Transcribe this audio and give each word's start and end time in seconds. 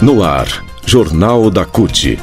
No 0.00 0.24
ar, 0.24 0.64
Jornal 0.86 1.50
da 1.50 1.66
CUT. 1.66 2.18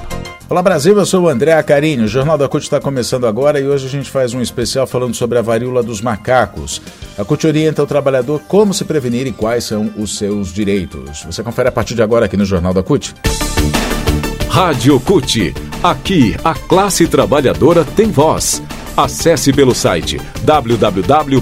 Olá 0.50 0.63
Brasil, 0.63 0.97
eu 0.97 1.06
sou 1.06 1.26
o 1.26 1.29
André 1.29 1.54
Acarini. 1.54 2.06
O 2.06 2.08
Jornal 2.08 2.36
da 2.36 2.47
CUT 2.47 2.63
está 2.63 2.79
começando 2.79 3.28
agora 3.28 3.60
e 3.60 3.68
hoje 3.68 3.86
a 3.86 3.90
gente 3.90 4.10
faz 4.10 4.34
um 4.34 4.42
especial 4.42 4.88
falando 4.88 5.13
sobre 5.13 5.38
a 5.38 5.44
varíola 5.44 5.84
dos 5.84 6.02
macacos. 6.02 6.82
A 7.20 7.24
CUT 7.24 7.46
orienta 7.46 7.84
o 7.84 7.86
trabalhador 7.86 8.42
como 8.47 8.74
se 8.74 8.83
prevenir 8.83 9.28
e 9.28 9.32
quais 9.32 9.63
são 9.63 9.94
os 9.96 10.18
seus 10.18 10.51
direitos. 10.51 11.24
Você 11.24 11.44
confere 11.44 11.69
a 11.69 11.72
partir 11.72 11.94
de 11.94 12.01
agora 12.01 12.26
aqui 12.26 12.36
no 12.36 12.46
Jornal 12.46 12.74
da 12.74 12.82
CUT. 12.82 13.13
Rádio 14.50 15.00
CUT. 15.00 15.54
Aqui, 15.83 16.36
a 16.44 16.55
classe 16.55 17.05
trabalhadora 17.05 17.86
tem 17.86 18.09
voz. 18.09 18.59
Acesse 18.98 19.54
pelo 19.54 19.76
site 19.76 20.20
www.cut.org.br. 20.44 21.38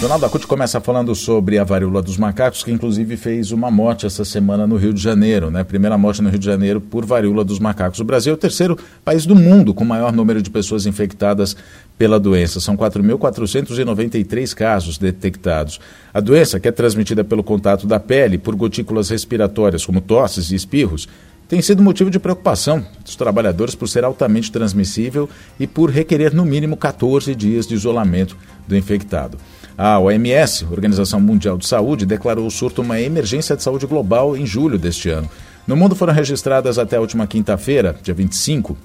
O 0.00 0.02
Jornal 0.02 0.18
da 0.18 0.30
CUT 0.30 0.46
começa 0.46 0.80
falando 0.80 1.14
sobre 1.14 1.58
a 1.58 1.62
varíola 1.62 2.00
dos 2.00 2.16
macacos, 2.16 2.64
que 2.64 2.72
inclusive 2.72 3.18
fez 3.18 3.52
uma 3.52 3.70
morte 3.70 4.06
essa 4.06 4.24
semana 4.24 4.66
no 4.66 4.76
Rio 4.76 4.94
de 4.94 5.02
Janeiro, 5.02 5.50
né? 5.50 5.62
Primeira 5.62 5.98
morte 5.98 6.22
no 6.22 6.30
Rio 6.30 6.38
de 6.38 6.46
Janeiro 6.46 6.80
por 6.80 7.04
varíola 7.04 7.44
dos 7.44 7.58
macacos. 7.58 8.00
O 8.00 8.04
Brasil 8.04 8.32
é 8.32 8.34
o 8.34 8.38
terceiro 8.38 8.78
país 9.04 9.26
do 9.26 9.36
mundo 9.36 9.74
com 9.74 9.84
maior 9.84 10.10
número 10.10 10.40
de 10.40 10.48
pessoas 10.48 10.86
infectadas 10.86 11.54
pela 11.98 12.18
doença. 12.18 12.60
São 12.60 12.78
4.493 12.78 14.54
casos 14.54 14.96
detectados. 14.96 15.78
A 16.14 16.20
doença, 16.20 16.58
que 16.58 16.66
é 16.66 16.72
transmitida 16.72 17.22
pelo 17.22 17.44
contato 17.44 17.86
da 17.86 18.00
pele 18.00 18.38
por 18.38 18.56
gotículas 18.56 19.10
respiratórias, 19.10 19.84
como 19.84 20.00
tosses 20.00 20.50
e 20.50 20.54
espirros, 20.54 21.06
tem 21.46 21.60
sido 21.60 21.82
motivo 21.82 22.10
de 22.10 22.18
preocupação 22.18 22.86
dos 23.04 23.16
trabalhadores 23.16 23.74
por 23.74 23.86
ser 23.86 24.04
altamente 24.04 24.50
transmissível 24.50 25.28
e 25.58 25.66
por 25.66 25.90
requerer 25.90 26.32
no 26.32 26.46
mínimo 26.46 26.74
14 26.74 27.34
dias 27.34 27.66
de 27.66 27.74
isolamento 27.74 28.34
do 28.66 28.74
infectado. 28.74 29.36
A 29.82 29.98
OMS, 29.98 30.66
Organização 30.70 31.18
Mundial 31.18 31.56
de 31.56 31.66
Saúde, 31.66 32.04
declarou 32.04 32.46
o 32.46 32.50
surto 32.50 32.82
uma 32.82 33.00
emergência 33.00 33.56
de 33.56 33.62
saúde 33.62 33.86
global 33.86 34.36
em 34.36 34.44
julho 34.44 34.78
deste 34.78 35.08
ano. 35.08 35.26
No 35.66 35.74
mundo 35.74 35.96
foram 35.96 36.12
registradas 36.12 36.78
até 36.78 36.98
a 36.98 37.00
última 37.00 37.26
quinta-feira, 37.26 37.96
dia 38.02 38.12
25, 38.12 38.76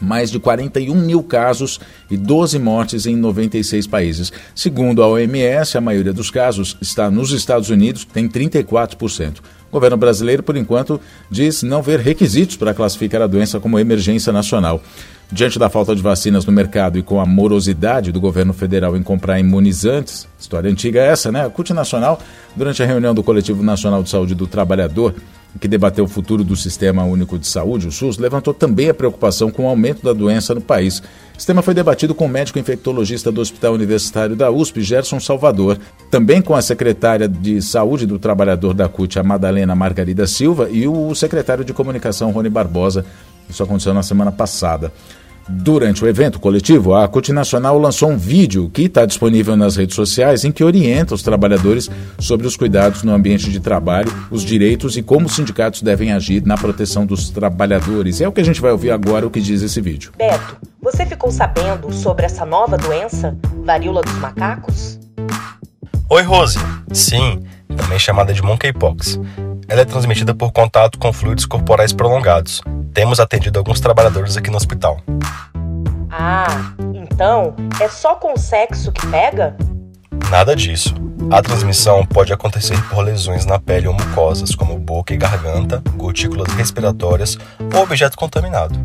mais 0.00 0.30
de 0.30 0.38
41 0.38 0.94
mil 0.94 1.22
casos 1.22 1.80
e 2.10 2.16
12 2.16 2.58
mortes 2.58 3.06
em 3.06 3.16
96 3.16 3.86
países. 3.86 4.32
Segundo 4.54 5.02
a 5.02 5.08
OMS, 5.08 5.76
a 5.76 5.80
maioria 5.80 6.12
dos 6.12 6.30
casos 6.30 6.76
está 6.80 7.10
nos 7.10 7.32
Estados 7.32 7.70
Unidos, 7.70 8.04
tem 8.04 8.28
34%. 8.28 9.38
O 9.38 9.72
governo 9.72 9.96
brasileiro, 9.96 10.42
por 10.42 10.56
enquanto, 10.56 11.00
diz 11.30 11.62
não 11.62 11.80
ver 11.80 11.98
requisitos 11.98 12.56
para 12.56 12.74
classificar 12.74 13.22
a 13.22 13.26
doença 13.26 13.58
como 13.58 13.78
emergência 13.78 14.30
nacional. 14.30 14.82
Diante 15.30 15.58
da 15.58 15.70
falta 15.70 15.96
de 15.96 16.02
vacinas 16.02 16.44
no 16.44 16.52
mercado 16.52 16.98
e 16.98 17.02
com 17.02 17.18
a 17.18 17.24
morosidade 17.24 18.12
do 18.12 18.20
governo 18.20 18.52
federal 18.52 18.94
em 18.98 19.02
comprar 19.02 19.40
imunizantes, 19.40 20.28
história 20.38 20.70
antiga 20.70 21.00
é 21.00 21.06
essa, 21.06 21.32
né? 21.32 21.46
A 21.46 21.48
CUT 21.48 21.72
Nacional, 21.72 22.20
durante 22.54 22.82
a 22.82 22.86
reunião 22.86 23.14
do 23.14 23.22
Coletivo 23.22 23.62
Nacional 23.62 24.02
de 24.02 24.10
Saúde 24.10 24.34
do 24.34 24.46
Trabalhador, 24.46 25.14
que 25.60 25.68
debateu 25.68 26.04
o 26.04 26.08
futuro 26.08 26.42
do 26.42 26.56
Sistema 26.56 27.04
Único 27.04 27.38
de 27.38 27.46
Saúde, 27.46 27.88
o 27.88 27.92
SUS, 27.92 28.18
levantou 28.18 28.54
também 28.54 28.88
a 28.88 28.94
preocupação 28.94 29.50
com 29.50 29.64
o 29.64 29.68
aumento 29.68 30.02
da 30.02 30.12
doença 30.12 30.54
no 30.54 30.60
país. 30.60 31.00
O 31.00 31.46
tema 31.46 31.62
foi 31.62 31.74
debatido 31.74 32.14
com 32.14 32.26
o 32.26 32.28
médico 32.28 32.58
infectologista 32.58 33.30
do 33.30 33.40
Hospital 33.40 33.74
Universitário 33.74 34.36
da 34.36 34.50
USP, 34.50 34.80
Gerson 34.80 35.20
Salvador, 35.20 35.78
também 36.10 36.40
com 36.40 36.54
a 36.54 36.62
secretária 36.62 37.28
de 37.28 37.60
Saúde 37.60 38.06
do 38.06 38.18
Trabalhador 38.18 38.74
da 38.74 38.88
CUT, 38.88 39.18
a 39.18 39.22
Madalena 39.22 39.74
Margarida 39.74 40.26
Silva, 40.26 40.68
e 40.70 40.86
o 40.86 41.14
secretário 41.14 41.64
de 41.64 41.72
Comunicação, 41.72 42.30
Rony 42.30 42.48
Barbosa. 42.48 43.04
Isso 43.48 43.62
aconteceu 43.62 43.92
na 43.92 44.02
semana 44.02 44.32
passada. 44.32 44.92
Durante 45.48 46.04
o 46.04 46.08
evento 46.08 46.38
coletivo, 46.38 46.94
a 46.94 47.06
CUT 47.08 47.32
Nacional 47.32 47.78
lançou 47.78 48.10
um 48.10 48.16
vídeo 48.16 48.70
que 48.70 48.82
está 48.82 49.04
disponível 49.04 49.56
nas 49.56 49.76
redes 49.76 49.96
sociais 49.96 50.44
em 50.44 50.52
que 50.52 50.62
orienta 50.62 51.14
os 51.14 51.22
trabalhadores 51.22 51.90
sobre 52.18 52.46
os 52.46 52.56
cuidados 52.56 53.02
no 53.02 53.12
ambiente 53.12 53.50
de 53.50 53.60
trabalho, 53.60 54.12
os 54.30 54.42
direitos 54.42 54.96
e 54.96 55.02
como 55.02 55.26
os 55.26 55.34
sindicatos 55.34 55.82
devem 55.82 56.12
agir 56.12 56.44
na 56.46 56.56
proteção 56.56 57.04
dos 57.04 57.30
trabalhadores. 57.30 58.20
É 58.20 58.28
o 58.28 58.32
que 58.32 58.40
a 58.40 58.44
gente 58.44 58.60
vai 58.60 58.70
ouvir 58.70 58.90
agora, 58.90 59.26
o 59.26 59.30
que 59.30 59.40
diz 59.40 59.62
esse 59.62 59.80
vídeo. 59.80 60.12
Beto, 60.16 60.56
você 60.80 61.04
ficou 61.04 61.30
sabendo 61.30 61.92
sobre 61.92 62.24
essa 62.24 62.46
nova 62.46 62.76
doença, 62.76 63.36
varíola 63.64 64.02
dos 64.02 64.14
macacos? 64.18 64.98
Oi, 66.08 66.22
Rose. 66.22 66.58
Sim, 66.92 67.42
também 67.76 67.98
chamada 67.98 68.32
de 68.32 68.42
monkeypox. 68.42 69.18
Ela 69.66 69.80
é 69.80 69.84
transmitida 69.84 70.34
por 70.34 70.52
contato 70.52 70.98
com 70.98 71.12
fluidos 71.12 71.46
corporais 71.46 71.92
prolongados. 71.92 72.60
Temos 72.94 73.18
atendido 73.18 73.58
alguns 73.58 73.80
trabalhadores 73.80 74.36
aqui 74.36 74.50
no 74.50 74.56
hospital. 74.56 75.00
Ah, 76.10 76.74
então 76.94 77.54
é 77.80 77.88
só 77.88 78.14
com 78.14 78.36
sexo 78.36 78.92
que 78.92 79.06
pega? 79.06 79.56
Nada 80.30 80.54
disso. 80.54 80.94
A 81.30 81.40
transmissão 81.40 82.04
pode 82.04 82.32
acontecer 82.32 82.76
por 82.88 83.02
lesões 83.02 83.46
na 83.46 83.58
pele 83.58 83.88
ou 83.88 83.94
mucosas, 83.94 84.54
como 84.54 84.78
boca 84.78 85.14
e 85.14 85.16
garganta, 85.16 85.82
gotículas 85.94 86.52
respiratórias 86.52 87.38
ou 87.74 87.82
objeto 87.82 88.16
contaminado. 88.16 88.78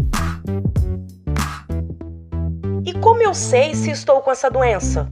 E 2.85 2.93
como 2.93 3.21
eu 3.21 3.33
sei 3.33 3.75
se 3.75 3.91
estou 3.91 4.21
com 4.21 4.31
essa 4.31 4.49
doença? 4.49 5.09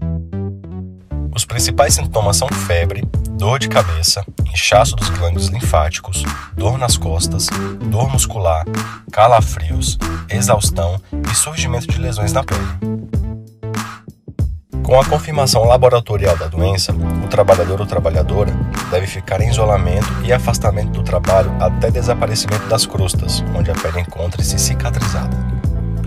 Os 1.35 1.44
principais 1.44 1.95
sintomas 1.95 2.38
são 2.38 2.47
febre, 2.47 3.03
dor 3.31 3.59
de 3.59 3.67
cabeça, 3.67 4.23
inchaço 4.56 4.96
dos 4.96 5.10
glândulos 5.10 5.48
linfáticos, 5.48 6.24
dor 6.56 6.78
nas 6.78 6.96
costas, 6.96 7.48
dor 7.92 8.10
muscular, 8.10 8.64
calafrios, 9.12 10.00
exaustão 10.30 11.00
e 11.30 11.36
surgimento 11.36 11.88
de 11.88 12.00
lesões 12.00 12.32
na 12.32 12.42
pele. 12.42 12.66
Com 14.82 14.98
a 15.00 15.06
confirmação 15.06 15.66
laboratorial 15.66 16.38
da 16.38 16.48
doença, 16.48 16.94
o 16.94 17.28
trabalhador 17.28 17.82
ou 17.82 17.86
trabalhadora 17.86 18.54
deve 18.90 19.08
ficar 19.08 19.42
em 19.42 19.50
isolamento 19.50 20.08
e 20.24 20.32
afastamento 20.32 20.92
do 20.92 21.04
trabalho 21.04 21.52
até 21.60 21.92
desaparecimento 21.92 22.66
das 22.68 22.86
crustas, 22.86 23.44
onde 23.54 23.70
a 23.70 23.74
pele 23.74 24.00
encontra-se 24.00 24.58
cicatrizada. 24.58 25.55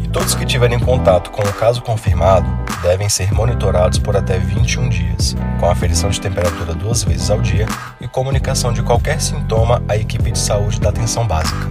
E 0.09 0.11
todos 0.11 0.35
que 0.35 0.47
tiverem 0.47 0.79
contato 0.79 1.31
com 1.31 1.43
o 1.43 1.53
caso 1.53 1.83
confirmado 1.83 2.49
devem 2.81 3.11
ser 3.11 3.31
monitorados 3.31 3.99
por 3.99 4.17
até 4.17 4.39
21 4.39 4.89
dias, 4.89 5.37
com 5.61 5.69
aferição 5.69 6.09
de 6.09 6.19
temperatura 6.19 6.73
duas 6.73 7.05
vezes 7.05 7.31
ao 7.31 7.43
dia 7.43 7.67
e 8.01 8.09
comunicação 8.09 8.73
de 8.73 8.83
qualquer 8.83 9.21
sintoma 9.21 9.83
à 9.87 9.99
equipe 9.99 10.33
de 10.33 10.39
saúde 10.39 10.81
da 10.81 10.89
atenção 10.89 11.27
básica. 11.27 11.71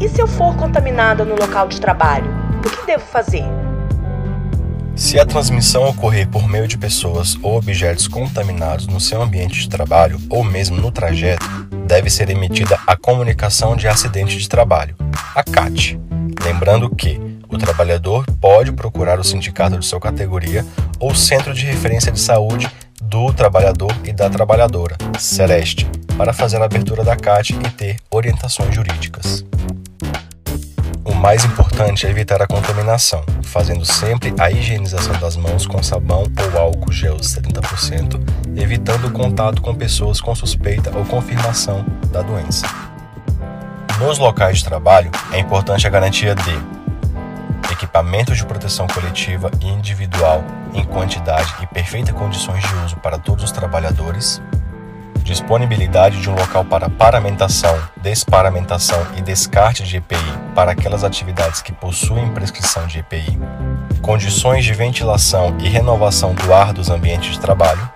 E 0.00 0.08
se 0.08 0.22
eu 0.22 0.26
for 0.26 0.56
contaminada 0.56 1.22
no 1.22 1.34
local 1.34 1.68
de 1.68 1.78
trabalho, 1.78 2.32
o 2.64 2.70
que 2.70 2.86
devo 2.86 3.04
fazer? 3.04 3.44
Se 4.96 5.20
a 5.20 5.26
transmissão 5.26 5.86
ocorrer 5.86 6.26
por 6.28 6.48
meio 6.48 6.66
de 6.66 6.78
pessoas 6.78 7.36
ou 7.42 7.58
objetos 7.58 8.08
contaminados 8.08 8.86
no 8.86 8.98
seu 8.98 9.20
ambiente 9.20 9.60
de 9.60 9.68
trabalho 9.68 10.18
ou 10.30 10.42
mesmo 10.42 10.78
no 10.78 10.90
trajeto, 10.90 11.44
deve 11.84 12.10
ser 12.10 12.30
emitida 12.30 12.78
a 12.86 12.96
comunicação 12.96 13.76
de 13.76 13.86
acidente 13.86 14.36
de 14.36 14.48
trabalho, 14.48 14.96
a 15.34 15.42
CAT. 15.42 15.98
Lembrando 16.42 16.88
que 16.94 17.20
o 17.48 17.58
trabalhador 17.58 18.24
pode 18.40 18.72
procurar 18.72 19.20
o 19.20 19.24
sindicato 19.24 19.78
de 19.78 19.86
sua 19.86 20.00
categoria 20.00 20.64
ou 20.98 21.14
centro 21.14 21.54
de 21.54 21.64
referência 21.64 22.10
de 22.10 22.20
saúde 22.20 22.68
do 23.02 23.32
trabalhador 23.32 23.94
e 24.04 24.12
da 24.12 24.28
trabalhadora, 24.28 24.96
Celeste, 25.18 25.86
para 26.16 26.32
fazer 26.32 26.60
a 26.60 26.64
abertura 26.64 27.04
da 27.04 27.16
CAT 27.16 27.54
e 27.54 27.70
ter 27.70 27.96
orientações 28.10 28.74
jurídicas. 28.74 29.44
Mais 31.24 31.42
importante 31.42 32.06
é 32.06 32.10
evitar 32.10 32.42
a 32.42 32.46
contaminação, 32.46 33.24
fazendo 33.44 33.82
sempre 33.82 34.34
a 34.38 34.50
higienização 34.50 35.18
das 35.18 35.36
mãos 35.36 35.66
com 35.66 35.82
sabão 35.82 36.24
ou 36.52 36.60
álcool 36.60 36.92
gel 36.92 37.16
70%, 37.16 38.20
evitando 38.54 39.06
o 39.06 39.10
contato 39.10 39.62
com 39.62 39.74
pessoas 39.74 40.20
com 40.20 40.34
suspeita 40.34 40.94
ou 40.94 41.02
confirmação 41.06 41.82
da 42.12 42.20
doença. 42.20 42.66
Nos 43.98 44.18
locais 44.18 44.58
de 44.58 44.64
trabalho, 44.64 45.10
é 45.32 45.38
importante 45.38 45.86
a 45.86 45.90
garantia 45.90 46.34
de 46.34 47.72
equipamentos 47.72 48.36
de 48.36 48.44
proteção 48.44 48.86
coletiva 48.86 49.50
e 49.62 49.66
individual 49.66 50.44
em 50.74 50.84
quantidade 50.84 51.54
e 51.62 51.66
perfeitas 51.68 52.14
condições 52.14 52.62
de 52.62 52.74
uso 52.84 52.96
para 52.96 53.16
todos 53.16 53.44
os 53.44 53.50
trabalhadores, 53.50 54.42
disponibilidade 55.24 56.20
de 56.20 56.28
um 56.28 56.34
local 56.34 56.66
para 56.66 56.90
paramentação, 56.90 57.74
desparamentação 57.96 59.04
e 59.16 59.22
descarte 59.22 59.82
de 59.82 59.96
EPI 59.96 60.18
para 60.54 60.72
aquelas 60.72 61.02
atividades 61.02 61.62
que 61.62 61.72
possuem 61.72 62.28
prescrição 62.28 62.86
de 62.86 62.98
EPI, 62.98 63.38
condições 64.02 64.66
de 64.66 64.74
ventilação 64.74 65.56
e 65.58 65.68
renovação 65.68 66.34
do 66.34 66.52
ar 66.52 66.74
dos 66.74 66.90
ambientes 66.90 67.32
de 67.32 67.40
trabalho, 67.40 67.88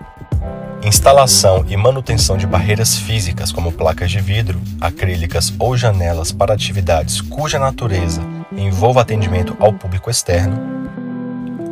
instalação 0.82 1.66
e 1.68 1.76
manutenção 1.76 2.38
de 2.38 2.46
barreiras 2.46 2.96
físicas 2.96 3.52
como 3.52 3.72
placas 3.72 4.10
de 4.10 4.20
vidro, 4.20 4.58
acrílicas 4.80 5.52
ou 5.58 5.76
janelas 5.76 6.32
para 6.32 6.54
atividades 6.54 7.20
cuja 7.20 7.58
natureza 7.58 8.22
envolva 8.56 9.02
atendimento 9.02 9.54
ao 9.60 9.74
público 9.74 10.10
externo, 10.10 10.58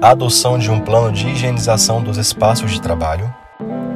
adoção 0.03 0.59
de 0.59 0.71
um 0.71 0.81
plano 0.81 1.11
de 1.11 1.27
higienização 1.29 2.03
dos 2.03 2.19
espaços 2.19 2.71
de 2.71 2.81
trabalho, 2.81 3.35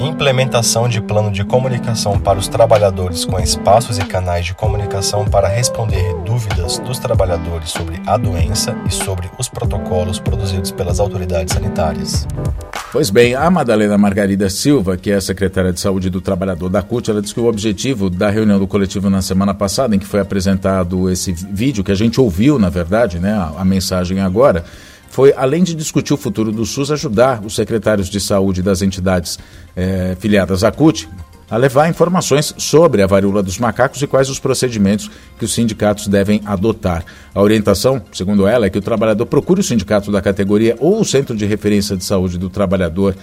implementação 0.07 0.89
de 0.89 1.01
plano 1.01 1.31
de 1.31 1.45
comunicação 1.45 2.19
para 2.19 2.39
os 2.39 2.49
trabalhadores 2.49 3.25
com 3.25 3.39
espaços 3.39 3.99
e 3.99 4.05
canais 4.05 4.47
de 4.47 4.55
comunicação 4.55 5.25
para 5.25 5.49
responder 5.49 6.15
dúvidas 6.25 6.79
dos 6.79 6.99
trabalhadores 6.99 7.71
sobre 7.71 8.01
a 8.07 8.17
doença 8.17 8.77
e 8.87 8.93
sobre 8.93 9.31
os 9.39 9.49
protocolos 9.49 10.19
produzidos 10.19 10.71
pelas 10.71 11.01
autoridades 11.01 11.55
sanitárias. 11.55 12.27
Pois 12.93 13.09
bem, 13.09 13.37
a 13.37 13.49
Madalena 13.51 13.97
Margarida 13.97 14.51
Silva, 14.51 14.97
que 14.97 15.13
é 15.13 15.21
secretária 15.21 15.73
de 15.73 15.79
Saúde 15.79 16.11
do 16.11 16.21
Trabalhador 16.21 16.69
da 16.69 16.83
CUT, 16.83 17.09
ela 17.09 17.23
disse 17.23 17.33
que 17.33 17.41
o 17.41 17.47
objetivo 17.47 18.11
da 18.11 18.31
reunião 18.31 18.59
do 18.59 18.67
coletivo 18.67 19.09
na 19.09 19.23
semana 19.23 19.55
passada, 19.55 19.95
em 19.95 19.99
que 19.99 20.07
foi 20.07 20.19
apresentado 20.19 21.09
esse 21.09 21.33
vídeo, 21.33 21.85
que 21.85 21.93
a 21.93 21.97
gente 21.97 22.21
ouviu, 22.21 22.59
na 22.59 22.69
verdade, 22.69 23.21
né, 23.21 23.33
a, 23.33 23.61
a 23.61 23.65
mensagem 23.65 24.19
agora, 24.19 24.65
foi, 25.21 25.35
além 25.37 25.63
de 25.63 25.75
discutir 25.75 26.15
o 26.15 26.17
futuro 26.17 26.51
do 26.51 26.65
SUS, 26.65 26.91
ajudar 26.91 27.45
os 27.45 27.55
secretários 27.55 28.09
de 28.09 28.19
saúde 28.19 28.63
das 28.63 28.81
entidades 28.81 29.39
eh, 29.77 30.17
filiadas 30.19 30.65
à 30.65 30.73
CUT 30.73 31.07
a 31.51 31.59
levar 31.59 31.91
informações 31.91 32.55
sobre 32.57 33.03
a 33.03 33.07
varíola 33.07 33.43
dos 33.43 33.59
macacos 33.59 34.01
e 34.01 34.07
quais 34.07 34.31
os 34.31 34.39
procedimentos 34.39 35.11
que 35.39 35.45
os 35.45 35.53
sindicatos 35.53 36.07
devem 36.07 36.41
adotar. 36.47 37.05
A 37.35 37.43
orientação, 37.43 38.01
segundo 38.13 38.47
ela, 38.47 38.65
é 38.65 38.71
que 38.71 38.79
o 38.79 38.81
trabalhador 38.81 39.27
procure 39.27 39.61
o 39.61 39.63
sindicato 39.63 40.11
da 40.11 40.23
categoria 40.23 40.75
ou 40.81 40.99
o 40.99 41.05
centro 41.05 41.37
de 41.37 41.45
referência 41.45 41.99
de 41.99 42.05
saúde 42.05 42.39
do 42.39 42.49
trabalhador 42.49 43.15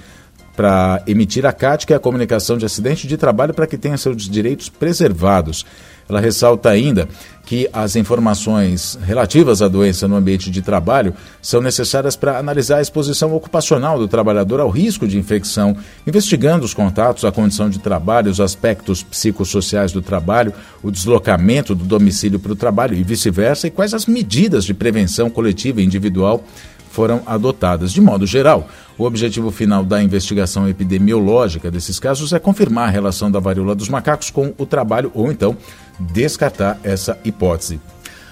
para 0.57 1.03
emitir 1.05 1.45
a 1.45 1.53
CAT, 1.53 1.85
que 1.85 1.93
é 1.93 1.95
a 1.95 1.99
comunicação 1.99 2.57
de 2.57 2.65
acidente 2.65 3.07
de 3.07 3.15
trabalho, 3.15 3.53
para 3.53 3.67
que 3.67 3.77
tenha 3.77 3.95
seus 3.95 4.27
direitos 4.27 4.69
preservados. 4.69 5.63
Ela 6.09 6.19
ressalta 6.19 6.69
ainda 6.69 7.07
que 7.45 7.69
as 7.71 7.95
informações 7.95 8.97
relativas 9.03 9.61
à 9.61 9.67
doença 9.67 10.07
no 10.07 10.15
ambiente 10.15 10.49
de 10.49 10.61
trabalho 10.61 11.13
são 11.41 11.61
necessárias 11.61 12.15
para 12.15 12.39
analisar 12.39 12.77
a 12.77 12.81
exposição 12.81 13.35
ocupacional 13.35 13.99
do 13.99 14.07
trabalhador 14.07 14.59
ao 14.59 14.69
risco 14.69 15.07
de 15.07 15.17
infecção, 15.17 15.77
investigando 16.07 16.65
os 16.65 16.73
contatos, 16.73 17.23
a 17.23 17.31
condição 17.31 17.69
de 17.69 17.77
trabalho, 17.77 18.31
os 18.31 18.41
aspectos 18.41 19.03
psicossociais 19.03 19.91
do 19.91 20.01
trabalho, 20.01 20.53
o 20.81 20.89
deslocamento 20.89 21.75
do 21.75 21.83
domicílio 21.83 22.39
para 22.39 22.53
o 22.53 22.55
trabalho 22.55 22.95
e 22.95 23.03
vice-versa, 23.03 23.67
e 23.67 23.71
quais 23.71 23.93
as 23.93 24.07
medidas 24.07 24.65
de 24.65 24.73
prevenção 24.73 25.29
coletiva 25.29 25.81
e 25.81 25.85
individual 25.85 26.43
foram 26.89 27.21
adotadas. 27.25 27.91
De 27.91 28.01
modo 28.01 28.25
geral, 28.25 28.67
o 28.97 29.03
objetivo 29.03 29.51
final 29.51 29.83
da 29.83 30.01
investigação 30.01 30.67
epidemiológica 30.67 31.69
desses 31.69 31.99
casos 31.99 32.33
é 32.33 32.39
confirmar 32.39 32.87
a 32.87 32.91
relação 32.91 33.29
da 33.29 33.39
varíola 33.39 33.75
dos 33.75 33.89
macacos 33.89 34.29
com 34.29 34.53
o 34.57 34.65
trabalho 34.65 35.11
ou 35.13 35.31
então 35.31 35.55
descartar 35.99 36.79
essa 36.83 37.17
hipótese. 37.23 37.79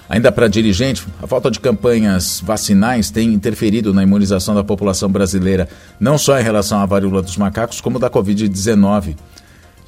Ainda 0.08 0.30
para 0.30 0.46
dirigente, 0.46 1.04
a 1.20 1.26
falta 1.26 1.50
de 1.50 1.58
campanhas 1.58 2.40
vacinais 2.44 3.10
tem 3.10 3.34
interferido 3.34 3.92
na 3.92 4.04
imunização 4.04 4.54
da 4.54 4.62
população 4.62 5.10
brasileira, 5.10 5.68
não 5.98 6.16
só 6.16 6.38
em 6.38 6.44
relação 6.44 6.78
à 6.78 6.86
varíola 6.86 7.20
dos 7.20 7.36
macacos, 7.36 7.80
como 7.80 7.98
da 7.98 8.08
Covid-19 8.08 9.16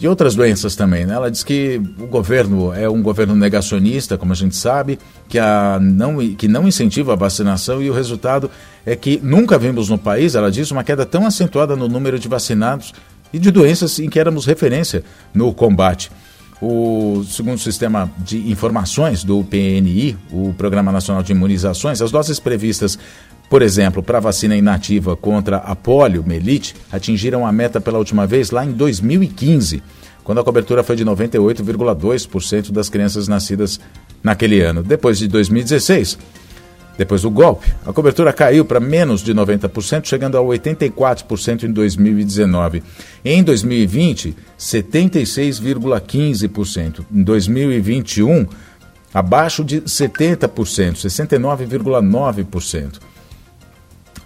e 0.01 0.07
outras 0.07 0.35
doenças 0.35 0.77
também. 0.77 1.05
Né? 1.05 1.15
Ela 1.15 1.31
diz 1.31 1.43
que 1.43 1.81
o 1.99 2.07
governo 2.07 2.73
é 2.73 2.89
um 2.89 3.03
governo 3.03 3.35
negacionista, 3.35 4.17
como 4.17 4.33
a 4.33 4.37
gente 4.37 4.57
sabe, 4.57 4.99
que, 5.29 5.39
a 5.39 5.79
não, 5.81 6.19
que 6.35 6.47
não 6.47 6.69
incentiva 6.69 7.13
a 7.13 7.17
vacinação 7.17 7.83
e 7.83 7.91
o 7.91 7.93
resultado 7.93 8.51
é 8.87 8.95
que 8.95 9.21
nunca 9.23 9.59
vimos 9.59 9.89
no 9.89 9.99
país, 9.99 10.35
ela 10.35 10.51
diz, 10.51 10.71
uma 10.71 10.85
queda 10.85 11.05
tão 11.05 11.27
acentuada 11.27 11.75
no 11.75 11.89
número 11.89 12.19
de 12.19 12.29
vacinados 12.29 12.95
e 13.33 13.39
de 13.39 13.51
doenças 13.51 13.99
em 13.99 14.09
que 14.09 14.19
éramos 14.19 14.47
referência 14.47 15.03
no 15.35 15.53
combate. 15.53 16.11
O 16.61 17.23
segundo 17.29 17.59
sistema 17.59 18.11
de 18.19 18.51
informações 18.51 19.23
do 19.23 19.45
PNI, 19.45 20.17
o 20.33 20.53
Programa 20.55 20.91
Nacional 20.91 21.23
de 21.23 21.31
Imunizações, 21.31 22.03
as 22.03 22.11
doses 22.11 22.41
previstas 22.41 22.99
por 23.49 23.63
exemplo, 23.63 24.03
para 24.03 24.19
a 24.19 24.21
vacina 24.21 24.57
inativa 24.57 25.17
contra 25.17 25.59
a 25.59 25.75
poliomielite, 25.75 26.75
atingiram 26.93 27.47
a 27.47 27.53
meta 27.53 27.81
pela 27.81 27.99
última 27.99 28.27
vez 28.27 28.51
lá 28.51 28.65
em 28.65 28.73
2015, 28.73 29.83
quando 30.23 30.41
a 30.41 30.45
cobertura 30.45 30.83
foi 30.83 30.97
de 30.97 31.05
98,2% 31.05 32.71
das 32.71 32.91
crianças 32.91 33.27
nascidas 33.27 33.81
naquele 34.23 34.61
ano. 34.61 34.83
Depois 34.83 35.19
de 35.19 35.29
2016, 35.29 36.19
depois 36.99 37.23
do 37.23 37.31
golpe, 37.31 37.73
a 37.87 37.93
cobertura 37.93 38.33
caiu 38.33 38.65
para 38.65 38.81
menos 38.81 39.23
de 39.23 39.33
90%, 39.33 40.05
chegando 40.05 40.37
a 40.37 40.41
84% 40.41 41.63
em 41.63 41.73
2019. 41.73 42.83
Em 43.25 43.41
2020, 43.43 44.37
76,15%. 44.59 47.07
Em 47.15 47.23
2021, 47.23 48.49
abaixo 49.15 49.65
de 49.65 49.81
70%, 49.83 50.97
69,9%. 50.97 52.99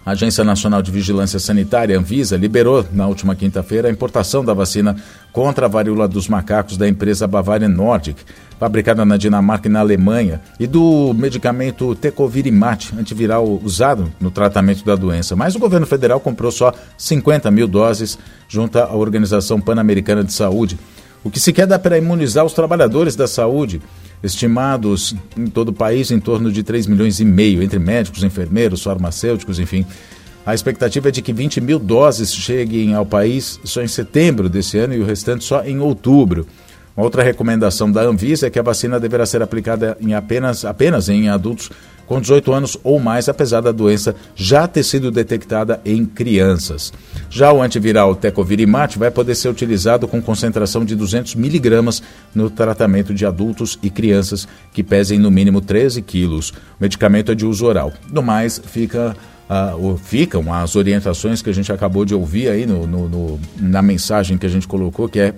A 0.05 0.11
Agência 0.11 0.43
Nacional 0.43 0.81
de 0.81 0.91
Vigilância 0.91 1.39
Sanitária, 1.39 1.97
Anvisa, 1.97 2.35
liberou 2.35 2.85
na 2.91 3.07
última 3.07 3.35
quinta-feira 3.35 3.87
a 3.87 3.91
importação 3.91 4.43
da 4.43 4.53
vacina 4.53 4.97
contra 5.31 5.65
a 5.65 5.69
varíola 5.69 6.09
dos 6.09 6.27
macacos 6.27 6.75
da 6.75 6.89
empresa 6.89 7.25
Bavarian 7.25 7.69
Nordic, 7.69 8.21
fabricada 8.59 9.05
na 9.05 9.15
Dinamarca 9.15 9.69
e 9.69 9.71
na 9.71 9.79
Alemanha, 9.79 10.41
e 10.59 10.67
do 10.67 11.13
medicamento 11.13 11.95
Tecovirimat, 11.95 12.91
antiviral 12.99 13.47
usado 13.63 14.11
no 14.19 14.29
tratamento 14.29 14.83
da 14.83 14.97
doença. 14.97 15.37
Mas 15.37 15.55
o 15.55 15.59
governo 15.59 15.87
federal 15.87 16.19
comprou 16.19 16.51
só 16.51 16.73
50 16.97 17.49
mil 17.49 17.67
doses 17.67 18.19
junto 18.49 18.77
à 18.79 18.93
Organização 18.93 19.61
Pan-Americana 19.61 20.21
de 20.21 20.33
Saúde. 20.33 20.77
O 21.23 21.31
que 21.31 21.39
se 21.39 21.53
quer 21.53 21.65
dar 21.65 21.79
para 21.79 21.97
imunizar 21.97 22.43
os 22.43 22.51
trabalhadores 22.51 23.15
da 23.15 23.25
saúde 23.25 23.81
estimados 24.23 25.13
em 25.37 25.47
todo 25.47 25.69
o 25.69 25.73
país 25.73 26.09
em 26.09 26.19
torno 26.19 26.51
de 26.51 26.63
3 26.63 26.87
milhões 26.87 27.19
e 27.19 27.25
meio, 27.25 27.61
entre 27.61 27.77
médicos, 27.77 28.23
enfermeiros, 28.23 28.81
farmacêuticos, 28.81 29.59
enfim. 29.59 29.85
A 30.45 30.53
expectativa 30.53 31.09
é 31.09 31.11
de 31.11 31.21
que 31.21 31.31
20 31.31 31.61
mil 31.61 31.77
doses 31.77 32.33
cheguem 32.33 32.93
ao 32.93 33.05
país 33.05 33.59
só 33.63 33.81
em 33.81 33.87
setembro 33.87 34.49
desse 34.49 34.77
ano 34.77 34.93
e 34.93 34.99
o 34.99 35.05
restante 35.05 35.43
só 35.43 35.63
em 35.63 35.79
outubro. 35.79 36.47
Uma 36.95 37.05
outra 37.05 37.23
recomendação 37.23 37.91
da 37.91 38.03
Anvisa 38.03 38.47
é 38.47 38.49
que 38.49 38.59
a 38.59 38.63
vacina 38.63 38.99
deverá 38.99 39.25
ser 39.25 39.41
aplicada 39.41 39.97
em 39.99 40.13
apenas, 40.13 40.63
apenas 40.63 41.09
em 41.09 41.27
adultos 41.27 41.71
com 42.05 42.19
18 42.19 42.51
anos 42.53 42.77
ou 42.83 42.99
mais, 42.99 43.29
apesar 43.29 43.61
da 43.61 43.71
doença 43.71 44.15
já 44.35 44.67
ter 44.67 44.83
sido 44.83 45.09
detectada 45.09 45.81
em 45.85 46.05
crianças. 46.05 46.93
Já 47.33 47.51
o 47.51 47.63
antiviral 47.63 48.15
Tecovirimat 48.15 48.95
vai 48.95 49.09
poder 49.09 49.33
ser 49.33 49.49
utilizado 49.49 50.07
com 50.07 50.21
concentração 50.21 50.85
de 50.85 50.95
200 50.95 51.33
miligramas 51.33 52.03
no 52.33 52.47
tratamento 52.47 53.11
de 53.11 53.25
adultos 53.25 53.79
e 53.81 53.89
crianças 53.89 54.47
que 54.71 54.83
pesem 54.83 55.17
no 55.17 55.31
mínimo 55.31 55.59
13 55.59 56.03
quilos. 56.03 56.51
O 56.51 56.55
medicamento 56.79 57.31
é 57.31 57.35
de 57.35 57.43
uso 57.43 57.65
oral. 57.65 57.91
No 58.11 58.21
mais, 58.21 58.61
fica 58.63 59.15
Uh, 59.43 59.97
ficam 59.97 60.53
as 60.53 60.73
orientações 60.75 61.41
que 61.41 61.49
a 61.49 61.53
gente 61.53 61.71
acabou 61.71 62.05
de 62.05 62.15
ouvir 62.15 62.47
aí 62.47 62.65
no, 62.65 62.87
no, 62.87 63.09
no, 63.09 63.39
na 63.59 63.81
mensagem 63.81 64.37
que 64.37 64.45
a 64.45 64.49
gente 64.49 64.65
colocou, 64.65 65.07
que 65.09 65.19
é, 65.19 65.33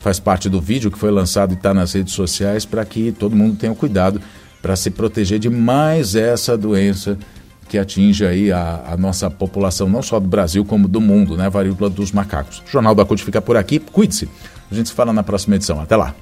faz 0.00 0.18
parte 0.18 0.48
do 0.48 0.60
vídeo 0.60 0.90
que 0.90 0.98
foi 0.98 1.12
lançado 1.12 1.52
e 1.52 1.54
está 1.54 1.72
nas 1.72 1.92
redes 1.92 2.12
sociais, 2.12 2.66
para 2.66 2.84
que 2.84 3.12
todo 3.12 3.36
mundo 3.36 3.56
tenha 3.56 3.72
cuidado 3.72 4.20
para 4.60 4.74
se 4.74 4.90
proteger 4.90 5.38
de 5.38 5.48
mais 5.48 6.16
essa 6.16 6.58
doença 6.58 7.16
que 7.68 7.78
atinge 7.78 8.24
aí 8.24 8.52
a, 8.52 8.82
a, 8.92 8.96
nossa 8.96 9.30
população, 9.30 9.88
não 9.88 10.02
só 10.02 10.20
do 10.20 10.28
Brasil, 10.28 10.64
como 10.64 10.86
do 10.86 11.00
mundo, 11.00 11.36
né? 11.36 11.46
A 11.46 11.48
varíola 11.48 11.90
dos 11.90 12.12
macacos. 12.12 12.62
O 12.66 12.70
Jornal 12.70 12.94
da 12.94 13.04
CUT 13.04 13.22
fica 13.22 13.40
por 13.42 13.56
aqui. 13.56 13.78
Cuide-se. 13.78 14.28
A 14.70 14.74
gente 14.74 14.88
se 14.88 14.94
fala 14.94 15.12
na 15.12 15.22
próxima 15.22 15.56
edição. 15.56 15.80
Até 15.80 15.96
lá. 15.96 16.14